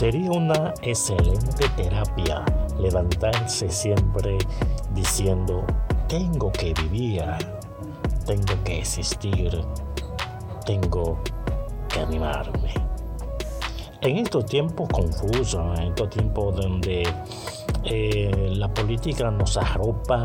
[0.00, 2.42] Sería una excelente terapia
[2.78, 4.38] levantarse siempre
[4.94, 5.62] diciendo,
[6.08, 7.22] tengo que vivir,
[8.24, 9.62] tengo que existir,
[10.64, 11.18] tengo
[11.90, 12.72] que animarme.
[14.00, 17.02] En estos tiempos confusos, en estos tiempos donde
[17.84, 20.24] eh, la política nos arropa,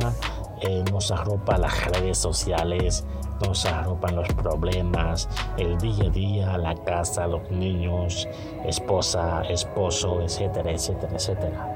[0.62, 3.03] eh, nos arropa las redes sociales,
[3.41, 8.27] nos arropan los problemas, el día a día, la casa, los niños,
[8.66, 11.76] esposa, esposo, etcétera, etcétera, etcétera.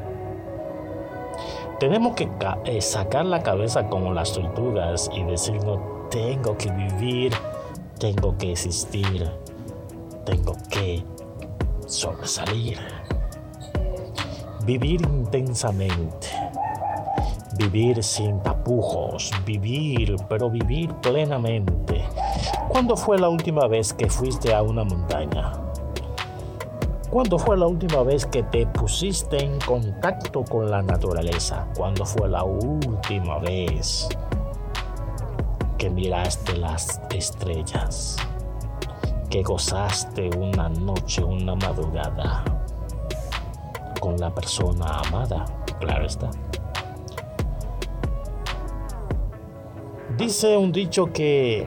[1.80, 2.30] Tenemos que
[2.66, 7.34] eh, sacar la cabeza como las tortugas y decirnos, tengo que vivir,
[8.00, 9.30] tengo que existir,
[10.26, 11.04] tengo que
[11.88, 12.78] sobresalir.
[14.66, 16.28] Vivir intensamente
[17.60, 22.06] Vivir sin tapujos, vivir, pero vivir plenamente.
[22.70, 25.52] ¿Cuándo fue la última vez que fuiste a una montaña?
[27.10, 31.68] ¿Cuándo fue la última vez que te pusiste en contacto con la naturaleza?
[31.76, 34.08] ¿Cuándo fue la última vez
[35.78, 38.16] que miraste las estrellas?
[39.30, 42.42] Que gozaste una noche, una madrugada
[44.00, 45.44] con la persona amada?
[45.82, 46.32] Claro está.
[50.20, 51.66] Dice un dicho que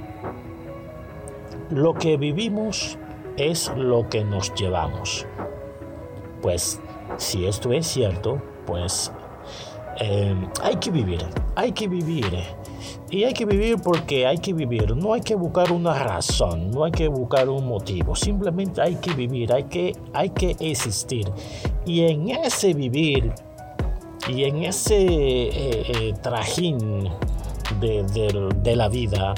[1.71, 2.99] lo que vivimos
[3.39, 5.27] es lo que nos llevamos.
[6.43, 6.79] Pues
[7.17, 9.11] si esto es cierto, pues
[9.97, 11.25] em, hay que vivir,
[11.57, 12.27] hay que vivir.
[13.11, 16.85] Y hay que vivir porque hay que vivir, no hay que buscar una razón, no
[16.85, 21.27] hay que buscar un motivo, simplemente hay que vivir, hay que, hay que existir.
[21.87, 23.33] Y en ese vivir
[24.29, 27.09] y en ese eh, eh, trajín
[27.83, 29.35] de, la vida,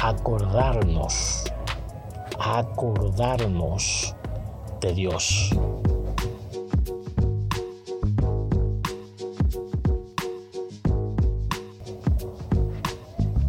[0.00, 1.42] acordarnos,
[2.38, 4.14] acordarnos
[4.80, 5.50] de Dios.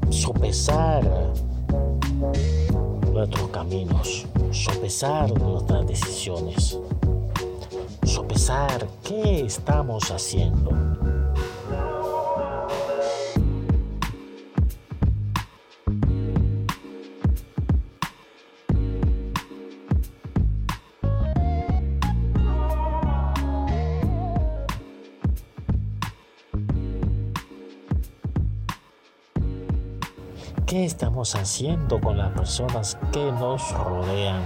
[0.10, 1.04] Sopesar
[3.14, 6.80] nuestros caminos, sopesar nuestras decisiones,
[8.04, 10.72] sopesar qué estamos haciendo
[30.72, 34.42] ¿Qué estamos haciendo con las personas que nos rodean?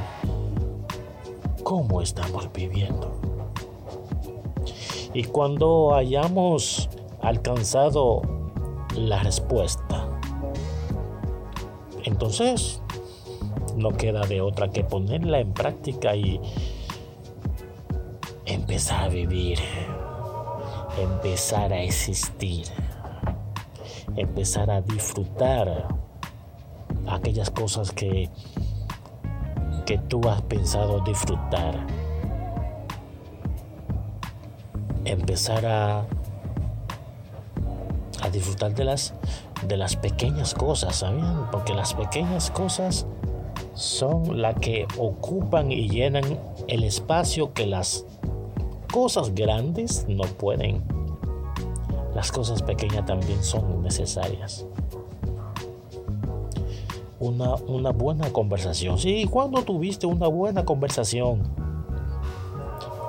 [1.62, 3.16] ¿Cómo estamos viviendo?
[5.14, 6.90] Y cuando hayamos
[7.22, 8.24] alcanzado
[8.96, 10.10] la respuesta,
[12.06, 12.82] entonces
[13.76, 16.42] no queda de otra que ponerla en práctica y
[18.48, 19.60] empezar a vivir,
[21.00, 22.66] empezar a existir,
[24.18, 26.04] empezar a disfrutar
[27.08, 28.30] aquellas cosas que,
[29.86, 31.86] que tú has pensado disfrutar.
[35.06, 36.06] Empezar a,
[38.22, 39.14] a disfrutar de las,
[39.68, 41.26] de las pequeñas cosas, ¿saben?
[41.52, 43.06] Porque las pequeñas cosas
[43.76, 48.06] son las que ocupan y llenan el espacio que las
[48.92, 50.84] cosas grandes no pueden.
[52.16, 54.66] Las cosas pequeñas también son necesarias
[57.28, 58.98] una, buena conversación.
[58.98, 61.44] Sí, ¿cuándo tuviste una buena conversación?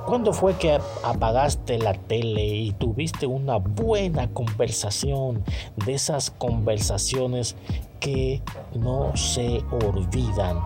[0.07, 5.43] ¿Cuándo fue que apagaste la tele y tuviste una buena conversación?
[5.85, 7.57] De esas conversaciones
[7.99, 8.41] que
[8.75, 10.61] no se olvidan.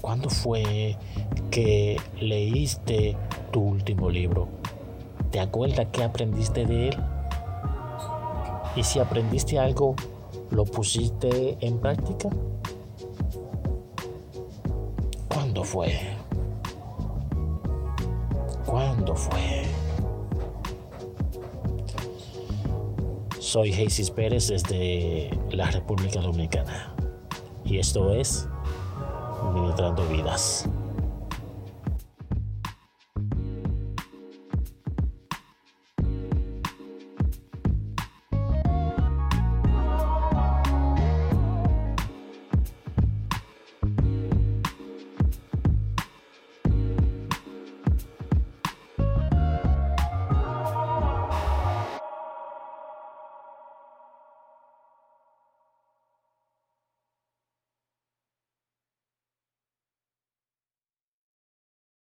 [0.00, 0.96] ¿Cuándo fue
[1.50, 3.16] que leíste
[3.52, 4.48] tu último libro?
[5.30, 6.96] ¿Te acuerdas qué aprendiste de él?
[8.74, 9.94] Y si aprendiste algo,
[10.50, 12.28] ¿Lo pusiste en práctica?
[15.28, 15.92] ¿Cuándo fue?
[18.66, 19.64] ¿Cuándo fue?
[23.38, 26.94] Soy Jesús Pérez desde la República Dominicana
[27.64, 28.48] y esto es
[29.54, 30.68] Ministrando Vidas.